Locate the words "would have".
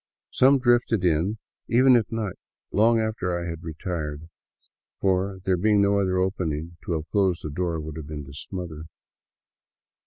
7.79-8.07